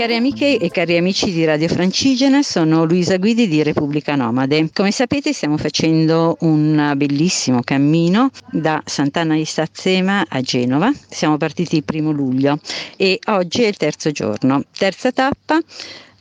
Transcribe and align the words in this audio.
Cari 0.00 0.16
amiche 0.16 0.56
e 0.56 0.70
cari 0.70 0.96
amici 0.96 1.30
di 1.30 1.44
Radio 1.44 1.68
Francigena, 1.68 2.42
sono 2.42 2.84
Luisa 2.84 3.18
Guidi 3.18 3.46
di 3.46 3.62
Repubblica 3.62 4.14
Nomade. 4.14 4.70
Come 4.72 4.92
sapete 4.92 5.34
stiamo 5.34 5.58
facendo 5.58 6.38
un 6.40 6.94
bellissimo 6.96 7.60
cammino 7.62 8.30
da 8.50 8.80
Sant'Anna 8.82 9.34
di 9.34 9.44
Stazzema 9.44 10.24
a 10.26 10.40
Genova. 10.40 10.90
Siamo 11.06 11.36
partiti 11.36 11.76
il 11.76 11.84
primo 11.84 12.12
luglio 12.12 12.58
e 12.96 13.18
oggi 13.26 13.64
è 13.64 13.66
il 13.66 13.76
terzo 13.76 14.10
giorno. 14.10 14.64
Terza 14.74 15.12
tappa 15.12 15.60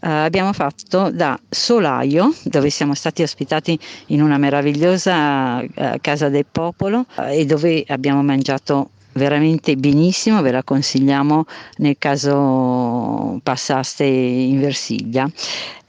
Uh, 0.01 0.23
abbiamo 0.23 0.53
fatto 0.53 1.11
da 1.11 1.37
Solaio, 1.49 2.33
dove 2.43 2.69
siamo 2.69 2.93
stati 2.93 3.21
ospitati 3.21 3.77
in 4.07 4.21
una 4.21 4.37
meravigliosa 4.37 5.59
uh, 5.59 5.97
casa 5.99 6.29
del 6.29 6.45
popolo 6.49 7.05
uh, 7.17 7.23
e 7.23 7.45
dove 7.45 7.83
abbiamo 7.85 8.23
mangiato 8.23 8.91
veramente 9.19 9.75
benissimo, 9.75 10.41
ve 10.41 10.49
la 10.49 10.63
consigliamo 10.63 11.45
nel 11.77 11.97
caso 11.99 13.39
passaste 13.43 14.05
in 14.05 14.59
Versiglia. 14.59 15.29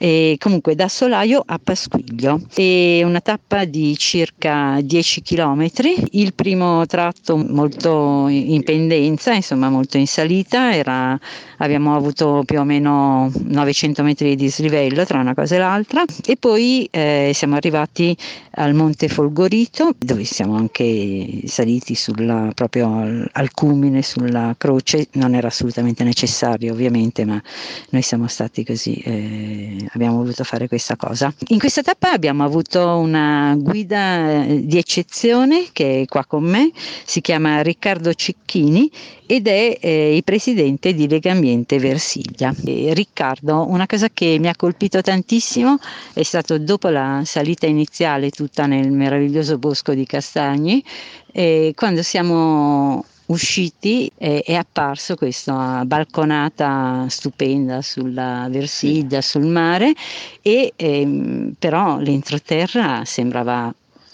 E 0.03 0.37
comunque 0.39 0.75
da 0.75 0.89
Solaio 0.89 1.43
a 1.45 1.61
Pasquiglio. 1.63 2.41
È 2.55 3.03
una 3.05 3.21
tappa 3.21 3.67
di 3.67 3.95
circa 3.99 4.79
10 4.83 5.21
km, 5.21 5.67
il 6.13 6.33
primo 6.33 6.87
tratto 6.87 7.37
molto 7.37 8.27
in 8.29 8.63
pendenza, 8.63 9.35
insomma 9.35 9.69
molto 9.69 9.99
in 9.99 10.07
salita, 10.07 10.75
era, 10.75 11.19
abbiamo 11.59 11.95
avuto 11.95 12.45
più 12.47 12.61
o 12.61 12.65
meno 12.65 13.31
900 13.31 14.03
metri 14.03 14.31
di 14.31 14.37
dislivello 14.37 15.05
tra 15.05 15.21
una 15.21 15.35
cosa 15.35 15.57
e 15.57 15.59
l'altra. 15.59 16.03
E 16.25 16.37
poi 16.39 16.89
eh, 16.91 17.33
siamo 17.35 17.57
arrivati 17.57 18.17
al 18.53 18.73
Monte 18.73 19.09
Folgorito 19.09 19.95
dove 19.99 20.25
siamo 20.25 20.57
anche 20.57 21.43
saliti 21.45 21.95
sulla, 21.95 22.51
proprio 22.55 23.20
al, 23.33 23.53
culmine 23.53 24.03
sulla 24.03 24.55
croce, 24.57 25.09
non 25.13 25.35
era 25.35 25.49
assolutamente 25.49 26.05
necessario 26.05 26.73
ovviamente 26.73 27.25
ma 27.25 27.41
noi 27.91 28.03
siamo 28.03 28.27
stati 28.29 28.65
così 28.65 28.95
eh, 28.95 29.89
abbiamo 29.93 30.17
voluto 30.17 30.45
fare 30.45 30.69
questa 30.69 30.97
cosa. 30.97 31.33
In 31.49 31.59
questa 31.59 31.83
tappa 31.83 32.13
abbiamo 32.13 32.45
avuto 32.45 32.97
una 32.99 33.55
guida 33.59 34.45
eh, 34.45 34.65
di 34.65 34.79
eccezione 34.79 35.67
che 35.73 36.03
è 36.03 36.07
qua 36.07 36.25
con 36.25 36.45
me, 36.45 36.71
si 37.05 37.21
chiama 37.21 37.63
Riccardo 37.63 38.13
Cicchini 38.15 38.91
ed 39.31 39.47
è 39.47 39.79
eh, 39.81 40.17
il 40.17 40.25
presidente 40.25 40.93
di 40.93 41.07
Lega 41.07 41.31
Ambiente 41.31 41.79
Versiglia. 41.79 42.53
E 42.65 42.93
Riccardo, 42.95 43.69
una 43.69 43.87
cosa 43.87 44.09
che 44.13 44.39
mi 44.41 44.49
ha 44.49 44.57
colpito 44.57 45.01
tantissimo 45.03 45.79
è 46.13 46.25
stato 46.25 46.59
dopo 46.59 46.89
la 46.89 47.23
salita 47.25 47.67
iniziale 47.67 48.31
tutta 48.31 48.67
nel 48.67 48.91
meraviglioso 48.91 49.57
bosco 49.59 49.95
di 49.95 50.05
castagni, 50.05 50.83
eh, 51.31 51.73
quando 51.77 52.03
siamo 52.03 53.05
usciti 53.31 54.11
è, 54.17 54.43
è 54.45 54.55
apparso 54.55 55.17
questa 55.17 55.83
balconata 55.85 57.07
stupenda 57.09 57.83
sulla 57.83 58.47
Versiglia, 58.51 59.21
sul 59.21 59.47
mare. 59.47 59.93
E 60.43 60.73
ehm, 60.77 61.55
però 61.59 61.99
l'entroterra 61.99 63.05
sembrava 63.05 63.73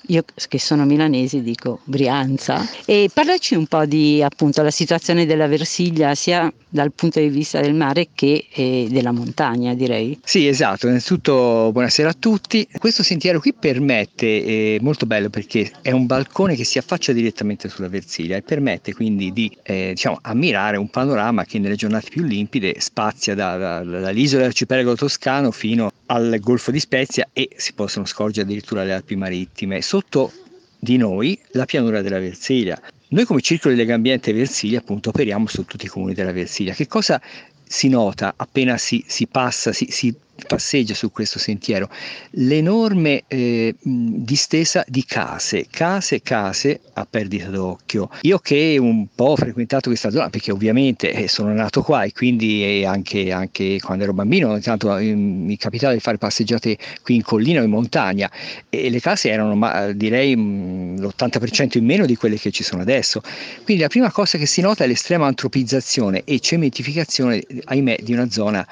io 0.09 0.25
che 0.49 0.59
sono 0.61 0.85
milanese 0.85 1.43
dico 1.43 1.81
Brianza. 1.85 2.65
E 2.85 3.11
parlaci 3.13 3.55
un 3.55 3.67
po' 3.67 3.87
di 3.87 4.23
appunto 4.23 4.63
la 4.63 4.71
situazione 4.71 5.27
della 5.27 5.49
Versiglia 5.49 6.15
sia 6.15 6.53
dal 6.77 6.93
punto 6.93 7.19
di 7.19 7.29
vista 7.29 7.61
del 7.61 7.75
mare 7.75 8.09
che 8.15 8.47
eh, 8.53 8.87
della 8.91 9.11
montagna 9.11 9.75
direi. 9.75 10.19
Sì 10.23 10.47
esatto, 10.47 10.87
innanzitutto 10.87 11.71
buonasera 11.73 12.11
a 12.11 12.13
tutti. 12.13 12.69
Questo 12.79 13.03
sentiero 13.03 13.41
qui 13.41 13.53
permette, 13.53 14.27
è 14.27 14.49
eh, 14.49 14.79
molto 14.83 15.07
bello 15.07 15.31
perché 15.31 15.73
è 15.83 15.91
un 15.91 16.07
balcone 16.07 16.55
che 16.55 16.65
si 16.65 16.79
affaccia 16.79 17.13
direttamente 17.13 17.69
sulla 17.69 17.89
Versiglia 17.89 18.37
e 18.37 18.43
permette 18.43 18.93
quindi 18.93 19.33
di 19.33 19.51
eh, 19.63 19.93
diciamo, 19.95 20.19
ammirare 20.23 20.77
un 20.77 20.89
panorama 20.89 21.45
che 21.45 21.59
nelle 21.59 21.77
giornate 21.77 22.11
più 22.11 22.23
limpide 22.23 22.77
spazia 22.79 23.35
da, 23.35 23.57
da, 23.57 23.83
dall'isola 23.83 24.43
dell'arcipelago 24.43 24.95
toscano 24.95 25.51
fino 25.51 25.91
al 26.07 26.39
Golfo 26.41 26.71
di 26.71 26.79
Spezia 26.79 27.29
e 27.33 27.49
si 27.57 27.73
possono 27.73 28.05
scorgere 28.05 28.47
addirittura 28.47 28.85
le 28.85 28.93
Alpi 28.93 29.17
marittime. 29.17 29.81
Sotto 29.81 30.31
di 30.79 30.97
noi 30.97 31.39
la 31.53 31.65
pianura 31.65 32.03
della 32.03 32.19
Versilia. 32.19 32.81
Noi 33.09 33.25
come 33.25 33.41
Circolo 33.41 33.73
di 33.73 33.79
Legambiente 33.79 34.33
Versilia 34.33 34.81
appunto 34.81 35.11
operiamo 35.11 35.47
su 35.47 35.65
tutti 35.65 35.87
i 35.87 35.89
comuni 35.89 36.13
della 36.13 36.33
Versilia. 36.33 36.75
Che 36.75 36.89
cosa 36.89 37.21
si 37.67 37.89
nota 37.89 38.35
appena 38.37 38.77
si, 38.79 39.05
si 39.07 39.27
passa, 39.27 39.73
si, 39.73 39.89
si 39.91 40.15
passeggia 40.47 40.95
su 40.95 41.11
questo 41.11 41.39
sentiero, 41.39 41.89
l'enorme 42.33 43.25
eh, 43.27 43.75
distesa 43.81 44.85
di 44.87 45.05
case, 45.05 45.67
case, 45.71 46.21
case 46.21 46.81
a 46.95 47.07
perdita 47.09 47.49
d'occhio. 47.49 48.11
Io 48.23 48.39
che 48.39 48.77
un 48.79 49.07
po' 49.15 49.25
ho 49.25 49.37
frequentato 49.37 49.89
questa 49.89 50.11
zona, 50.11 50.29
perché 50.29 50.53
ovviamente 50.53 51.13
eh, 51.13 51.29
sono 51.29 51.53
nato 51.53 51.83
qua 51.83 52.03
e 52.03 52.13
quindi 52.13 52.63
eh, 52.63 52.85
anche, 52.85 53.33
anche, 53.33 53.79
quando 53.81 54.05
ero 54.05 54.13
bambino, 54.13 54.51
ogni 54.51 54.61
tanto 54.61 54.95
eh, 54.97 55.15
mi 55.15 55.57
capitava 55.57 55.95
di 55.95 56.01
fare 56.01 56.19
passeggiate 56.19 56.77
qui 57.03 57.17
in 57.17 57.23
collina 57.23 57.61
o 57.61 57.65
in 57.65 57.71
montagna 57.71 58.31
e 58.69 58.91
le 58.91 59.01
case 59.01 59.31
erano 59.31 59.55
ma, 59.55 59.93
direi 59.93 60.37
mh, 60.37 61.01
l'80% 61.01 61.79
in 61.79 61.85
meno 61.85 62.07
di 62.07 62.17
quelle 62.17 62.37
che 62.37 62.51
ci 62.51 62.63
sono 62.63 62.83
adesso. 62.83 63.23
Quindi 63.65 63.83
la 63.83 63.89
prima 63.89 64.11
cosa 64.11 64.39
che 64.39 64.47
si 64.47 64.61
nota 64.61 64.85
è 64.85 64.87
l'estrema 64.87 65.27
antropizzazione 65.27 66.23
e 66.25 66.41
cementificazione, 66.41 67.43
ahimè, 67.65 67.99
di 68.03 68.13
una 68.13 68.31
zona 68.31 68.67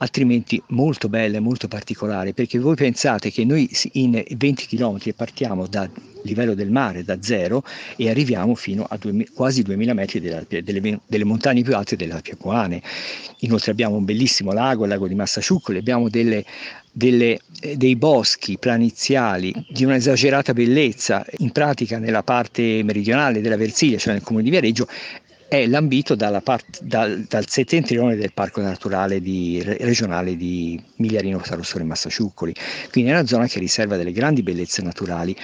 altrimenti 0.00 0.62
molto 0.68 1.08
bella 1.08 1.40
molto 1.40 1.68
particolare, 1.68 2.32
perché 2.32 2.58
voi 2.58 2.74
pensate 2.74 3.30
che 3.30 3.44
noi 3.44 3.70
in 3.92 4.22
20 4.28 4.66
km 4.66 4.98
partiamo 5.14 5.66
dal 5.66 5.90
livello 6.22 6.54
del 6.54 6.70
mare, 6.70 7.04
da 7.04 7.18
zero, 7.20 7.62
e 7.96 8.08
arriviamo 8.08 8.54
fino 8.54 8.86
a 8.88 8.96
due, 8.96 9.26
quasi 9.32 9.62
2000 9.62 9.94
metri 9.94 10.20
delle, 10.20 10.46
delle, 10.48 11.00
delle, 11.06 11.24
montagne 11.24 11.62
più 11.62 11.74
alte 11.76 11.96
delle 11.96 12.14
Alpi 12.14 12.32
Apuane. 12.32 12.82
Inoltre 13.40 13.72
abbiamo 13.72 13.96
un 13.96 14.04
bellissimo 14.04 14.52
lago, 14.52 14.84
il 14.84 14.90
lago 14.90 15.06
di 15.06 15.14
Massasciuccoli, 15.14 15.78
abbiamo 15.78 16.08
delle, 16.08 16.44
delle, 16.90 17.38
eh, 17.60 17.76
dei 17.76 17.96
boschi 17.96 18.56
planiziali 18.58 19.52
di 19.68 19.84
un'esagerata 19.84 20.54
bellezza, 20.54 21.24
in 21.38 21.50
pratica 21.52 21.98
nella 21.98 22.22
parte 22.22 22.82
meridionale 22.82 23.42
della 23.42 23.56
Versilia, 23.56 23.98
cioè 23.98 24.14
nel 24.14 24.22
comune 24.22 24.44
di 24.44 24.50
Viareggio, 24.50 24.88
è 25.50 25.66
lambito 25.66 26.14
part, 26.44 26.80
dal, 26.80 27.24
dal, 27.28 27.48
settentrione 27.48 28.14
del 28.14 28.32
parco 28.32 28.60
naturale 28.60 29.20
di, 29.20 29.60
regionale 29.60 30.36
di 30.36 30.80
Migliarino 30.98 31.42
Sarossore 31.42 31.82
Massasciuccoli, 31.82 32.54
quindi 32.92 33.10
è 33.10 33.14
una 33.14 33.26
zona 33.26 33.48
che 33.48 33.58
riserva 33.58 33.96
delle 33.96 34.12
grandi 34.12 34.44
bellezze 34.44 34.80
naturali 34.80 35.34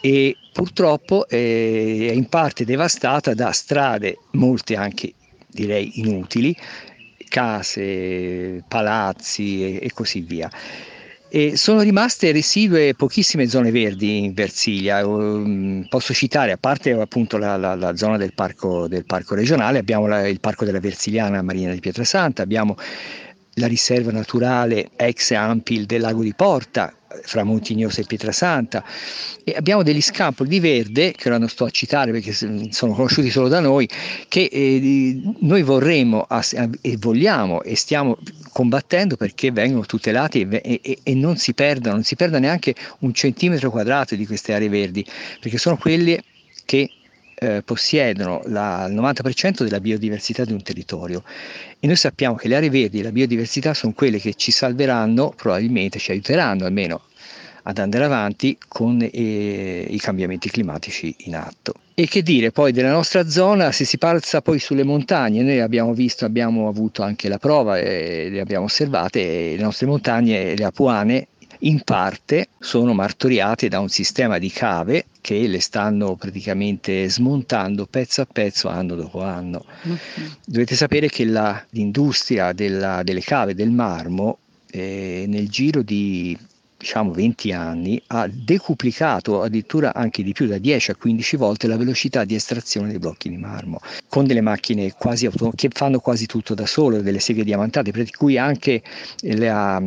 e 0.00 0.34
purtroppo 0.54 1.28
è 1.28 1.36
in 1.36 2.28
parte 2.30 2.64
devastata 2.64 3.34
da 3.34 3.52
strade, 3.52 4.16
molte 4.32 4.74
anche 4.74 5.12
direi 5.46 6.00
inutili, 6.00 6.56
case, 7.28 8.64
palazzi 8.66 9.64
e, 9.64 9.80
e 9.82 9.92
così 9.92 10.20
via. 10.20 10.50
E 11.28 11.56
sono 11.56 11.80
rimaste 11.80 12.30
residue 12.30 12.94
pochissime 12.94 13.48
zone 13.48 13.72
verdi 13.72 14.24
in 14.24 14.32
Versilia, 14.32 15.04
mm, 15.04 15.82
posso 15.88 16.14
citare, 16.14 16.52
a 16.52 16.56
parte 16.56 16.92
appunto 16.92 17.36
la, 17.36 17.56
la, 17.56 17.74
la 17.74 17.96
zona 17.96 18.16
del 18.16 18.32
parco, 18.32 18.86
del 18.86 19.04
parco, 19.04 19.34
regionale, 19.34 19.78
abbiamo 19.78 20.06
la, 20.06 20.26
il 20.28 20.38
parco 20.38 20.64
della 20.64 20.78
Versiliana 20.78 21.42
Marina 21.42 21.72
di 21.72 21.80
Pietrasanta, 21.80 22.42
abbiamo 22.42 22.76
la 23.58 23.66
riserva 23.66 24.10
naturale 24.10 24.90
ex 24.96 25.30
Ampil 25.32 25.86
del 25.86 26.00
lago 26.00 26.22
di 26.22 26.34
Porta, 26.34 26.92
fra 27.22 27.44
Montignosa 27.44 28.00
e 28.00 28.04
Pietrasanta. 28.04 28.84
E 29.44 29.54
abbiamo 29.56 29.82
degli 29.82 30.02
scampoli 30.02 30.48
di 30.48 30.60
verde 30.60 31.12
che 31.12 31.28
ora 31.28 31.38
non 31.38 31.48
sto 31.48 31.64
a 31.64 31.70
citare 31.70 32.10
perché 32.10 32.32
sono 32.32 32.92
conosciuti 32.92 33.30
solo 33.30 33.48
da 33.48 33.60
noi 33.60 33.88
che 34.28 34.48
eh, 34.50 35.20
noi 35.40 35.62
vorremmo 35.62 36.26
e 36.80 36.96
vogliamo 36.98 37.62
e 37.62 37.76
stiamo 37.76 38.18
combattendo 38.52 39.16
perché 39.16 39.50
vengono 39.52 39.86
tutelati 39.86 40.46
e, 40.50 40.80
e, 40.82 40.98
e, 41.02 41.14
non 41.14 41.36
si 41.36 41.54
perdano, 41.54 41.94
non 41.94 42.04
si 42.04 42.16
perda 42.16 42.38
neanche 42.38 42.74
un 43.00 43.12
centimetro 43.14 43.70
quadrato 43.70 44.14
di 44.14 44.26
queste 44.26 44.52
aree 44.52 44.68
verdi 44.68 45.06
perché 45.40 45.58
sono 45.58 45.76
quelle 45.76 46.22
che 46.64 46.90
eh, 47.38 47.62
possiedono 47.62 48.42
la, 48.46 48.86
il 48.88 48.94
90% 48.94 49.62
della 49.62 49.80
biodiversità 49.80 50.44
di 50.44 50.52
un 50.52 50.62
territorio 50.62 51.22
e 51.78 51.86
noi 51.86 51.96
sappiamo 51.96 52.36
che 52.36 52.48
le 52.48 52.56
aree 52.56 52.70
verdi 52.70 53.00
e 53.00 53.02
la 53.02 53.12
biodiversità 53.12 53.74
sono 53.74 53.92
quelle 53.92 54.18
che 54.18 54.34
ci 54.34 54.50
salveranno, 54.50 55.34
probabilmente 55.36 55.98
ci 55.98 56.10
aiuteranno 56.12 56.64
almeno 56.64 57.02
ad 57.68 57.78
andare 57.78 58.04
avanti 58.04 58.56
con 58.68 59.00
eh, 59.02 59.86
i 59.88 59.98
cambiamenti 59.98 60.48
climatici 60.48 61.14
in 61.20 61.34
atto. 61.34 61.74
E 61.94 62.06
che 62.06 62.22
dire 62.22 62.52
poi 62.52 62.72
della 62.72 62.92
nostra 62.92 63.28
zona, 63.28 63.72
se 63.72 63.84
si 63.84 63.98
passa 63.98 64.40
poi 64.40 64.58
sulle 64.58 64.84
montagne, 64.84 65.42
noi 65.42 65.60
abbiamo 65.60 65.92
visto, 65.92 66.24
abbiamo 66.24 66.68
avuto 66.68 67.02
anche 67.02 67.28
la 67.28 67.38
prova 67.38 67.78
e 67.78 68.28
le 68.30 68.40
abbiamo 68.40 68.66
osservate, 68.66 69.56
le 69.56 69.62
nostre 69.62 69.86
montagne, 69.86 70.54
le 70.54 70.64
apuane, 70.64 71.28
in 71.60 71.82
parte 71.82 72.45
sono 72.66 72.94
martoriate 72.94 73.68
da 73.68 73.78
un 73.78 73.88
sistema 73.88 74.38
di 74.38 74.50
cave 74.50 75.06
che 75.20 75.46
le 75.46 75.60
stanno 75.60 76.16
praticamente 76.16 77.08
smontando 77.08 77.86
pezzo 77.86 78.22
a 78.22 78.26
pezzo 78.30 78.66
anno 78.66 78.96
dopo 78.96 79.22
anno. 79.22 79.64
Dovete 80.44 80.74
sapere 80.74 81.08
che 81.08 81.24
la, 81.24 81.64
l'industria 81.70 82.52
della, 82.52 83.04
delle 83.04 83.20
cave 83.20 83.54
del 83.54 83.70
marmo 83.70 84.38
eh, 84.68 85.26
nel 85.28 85.48
giro 85.48 85.82
di 85.82 86.36
diciamo 86.86 87.10
20 87.10 87.52
anni 87.52 88.00
ha 88.08 88.28
decuplicato 88.30 89.42
addirittura 89.42 89.92
anche 89.92 90.22
di 90.22 90.32
più 90.32 90.46
da 90.46 90.58
10 90.58 90.92
a 90.92 90.94
15 90.94 91.36
volte 91.36 91.66
la 91.66 91.76
velocità 91.76 92.22
di 92.24 92.36
estrazione 92.36 92.90
dei 92.90 93.00
blocchi 93.00 93.28
di 93.28 93.36
marmo 93.36 93.80
con 94.08 94.24
delle 94.24 94.40
macchine 94.40 94.92
quasi 94.92 95.26
auto- 95.26 95.52
che 95.54 95.68
fanno 95.72 95.98
quasi 95.98 96.26
tutto 96.26 96.54
da 96.54 96.64
solo, 96.64 97.02
delle 97.02 97.18
seghe 97.18 97.44
diamantate, 97.44 97.90
per 97.90 98.08
cui 98.10 98.38
anche 98.38 98.82
la, 99.22 99.78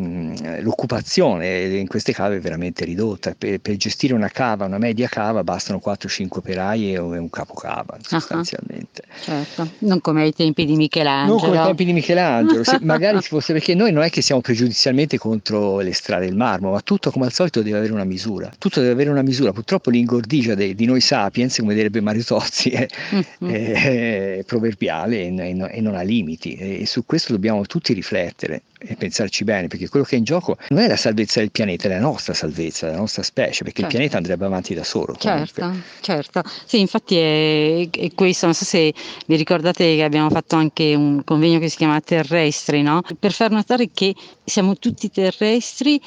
l'occupazione 0.59 1.77
in 1.77 1.87
queste 1.87 2.13
cave 2.13 2.37
è 2.37 2.39
veramente 2.39 2.85
ridotta. 2.85 3.33
Per, 3.37 3.59
per, 3.59 3.75
gestire 3.77 4.13
una 4.13 4.27
cava, 4.27 4.65
una 4.65 4.77
media 4.77 5.07
cava, 5.07 5.43
bastano 5.43 5.81
4-5 5.83 6.27
operai 6.29 6.93
e 6.93 6.99
un 6.99 7.29
capocava 7.29 7.97
sostanzialmente. 8.01 9.03
Uh-huh. 9.07 9.23
Certo, 9.23 9.69
non 9.79 10.01
come 10.01 10.23
ai 10.23 10.33
tempi 10.33 10.65
di 10.65 10.75
Michelangelo. 10.75 11.37
Non 11.37 11.39
come 11.39 11.57
ai 11.57 11.65
tempi 11.65 11.85
di 11.85 11.93
Michelangelo, 11.93 12.63
sì, 12.63 12.77
magari 12.83 13.21
fosse 13.21 13.53
perché 13.53 13.73
noi 13.73 13.91
non 13.91 14.03
è 14.03 14.09
che 14.09 14.21
siamo 14.21 14.41
pregiudizialmente 14.41 15.17
contro 15.17 15.79
le 15.79 15.93
strade 15.93 16.25
del 16.25 16.35
marmo, 16.35 16.71
ma 16.71 16.81
tutto 16.89 17.11
come 17.11 17.25
al 17.27 17.31
solito 17.31 17.61
deve 17.61 17.77
avere 17.77 17.93
una 17.93 18.03
misura. 18.03 18.51
Tutto 18.57 18.79
deve 18.79 18.93
avere 18.93 19.11
una 19.11 19.21
misura. 19.21 19.53
Purtroppo 19.53 19.91
l'ingordigia 19.91 20.55
dei, 20.55 20.73
di 20.73 20.87
noi 20.87 21.01
sapiens, 21.01 21.59
come 21.59 21.75
direbbe 21.75 22.01
Mario 22.01 22.23
Tozzi, 22.23 22.71
è, 22.71 22.87
uh-huh. 23.11 23.47
è, 23.47 24.37
è 24.39 24.43
proverbiale 24.43 25.27
e, 25.27 25.69
e, 25.71 25.81
non 25.81 25.93
ha 25.93 26.01
limiti. 26.01 26.55
E 26.55 26.87
su 26.87 27.05
questo 27.05 27.31
dobbiamo 27.31 27.63
tutti 27.67 27.93
riflettere 27.93 28.63
e 28.79 28.95
pensarci 28.95 29.43
bene, 29.43 29.67
perché 29.67 29.87
quello 29.87 30.03
che 30.03 30.15
è 30.15 30.17
in 30.17 30.23
gioco 30.23 30.57
non 30.69 30.79
è 30.79 30.87
la 30.87 30.95
salvezza 30.95 31.41
del 31.41 31.51
pianeta, 31.51 31.87
è 31.87 31.91
la 31.91 31.99
nostra 31.99 32.33
salvezza, 32.33 32.89
la 32.89 32.97
nostra 32.97 33.21
specie, 33.21 33.63
perché 33.63 33.81
certo. 33.81 33.85
il 33.85 33.87
pianeta 33.89 34.17
andrebbe 34.17 34.45
avanti 34.45 34.73
da 34.73 34.83
solo. 34.83 35.15
Certo, 35.15 35.61
comunque. 35.61 35.83
certo. 36.01 36.41
Sì, 36.65 36.79
infatti 36.79 37.17
è, 37.17 37.87
è, 37.87 38.11
questo, 38.15 38.45
non 38.47 38.55
so 38.55 38.65
se 38.65 38.91
vi 39.27 39.35
ricordate 39.35 39.95
che 39.95 40.03
abbiamo 40.03 40.31
fatto 40.31 40.55
anche 40.55 40.95
un 40.95 41.23
convegno 41.23 41.59
che 41.59 41.69
si 41.69 41.77
chiama 41.77 42.01
Terrestri, 42.01 42.81
no? 42.81 43.03
Per 43.19 43.31
far 43.31 43.51
notare 43.51 43.91
che 43.93 44.15
siamo 44.43 44.75
tutti 44.75 45.11
terrestri 45.11 46.01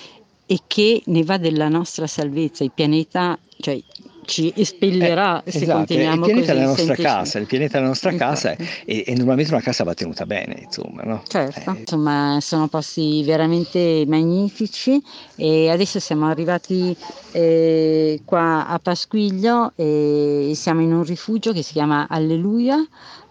e 0.47 0.59
che 0.67 1.03
ne 1.07 1.23
va 1.25 1.39
della 1.39 1.69
nostra 1.69 2.07
salvezza, 2.07 2.65
il 2.65 2.73
pianeta, 2.75 3.39
cioè 3.59 3.81
ci 4.25 4.53
espellerà 4.55 5.43
eh, 5.43 5.51
se 5.51 5.59
esatto, 5.59 5.79
continuiamo 5.79 6.27
il 6.27 6.33
pianeta 6.33 6.53
così, 6.53 6.59
è 6.59 6.61
la 6.61 6.67
nostra 6.67 6.85
semplice. 6.85 7.09
casa 7.09 7.39
il 7.39 7.47
pianeta 7.47 7.79
è 7.79 7.81
la 7.81 7.87
nostra 7.87 8.15
casa 8.15 8.57
e, 8.85 9.05
e, 9.07 9.15
normalmente 9.17 9.53
una 9.53 9.63
casa 9.63 9.85
va 9.85 9.95
tenuta 9.95 10.27
bene 10.27 10.61
insomma 10.65 11.03
no? 11.03 11.23
certo 11.27 11.71
eh. 11.71 11.79
insomma 11.81 12.39
sono 12.41 12.69
posti 12.69 13.23
veramente 13.25 14.05
magnifici 14.07 15.03
e 15.37 15.71
adesso 15.71 15.99
siamo 15.99 16.29
arrivati 16.29 16.97
eh, 17.33 18.21
qua 18.25 18.67
a 18.67 18.79
Pasquiglio 18.79 19.73
e 19.77 20.53
siamo 20.55 20.81
in 20.83 20.93
un 20.93 21.05
rifugio 21.05 21.53
che 21.53 21.63
si 21.63 21.73
chiama 21.73 22.07
Alleluia 22.09 22.77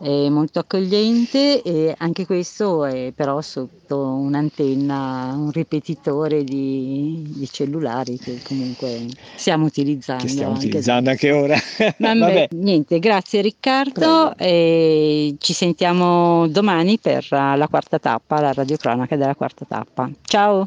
è 0.01 0.30
molto 0.30 0.59
accogliente 0.59 1.62
e 1.62 1.94
anche 1.98 2.25
questo 2.25 2.86
è 2.86 3.12
però 3.15 3.42
sotto 3.42 3.98
un'antenna, 3.98 5.33
un 5.36 5.51
ripetitore 5.51 6.44
di, 6.44 7.24
di 7.36 7.48
cellulari 7.50 8.18
che 8.18 8.39
comunque 8.44 9.06
stiamo 9.36 9.65
utilizzando. 9.65 10.24
Che 10.24 10.30
stiamo 10.30 10.53
utilizzando 10.53 11.09
anche 11.12 11.31
ora. 11.31 11.56
Vabbè, 11.98 12.19
Vabbè. 12.19 12.48
Niente, 12.51 13.00
grazie 13.00 13.42
Riccardo 13.42 14.36
e 14.38 15.36
ci 15.38 15.53
sentiamo 15.53 16.47
domani 16.47 16.97
per 16.97 17.27
la 17.30 17.68
quarta 17.69 18.00
tappa, 18.00 18.42
la 18.42 18.54
radiocronaca 18.54 19.15
della 19.15 19.36
quarta 19.36 19.65
tappa. 19.68 20.09
Ciao! 20.24 20.65